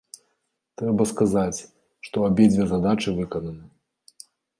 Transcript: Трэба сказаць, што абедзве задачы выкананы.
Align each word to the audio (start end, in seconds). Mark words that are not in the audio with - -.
Трэба 0.81 1.03
сказаць, 1.11 1.59
што 2.07 2.17
абедзве 2.29 2.65
задачы 2.71 3.09
выкананы. 3.19 3.65